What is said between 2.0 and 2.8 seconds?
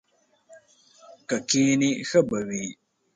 ښه به وي!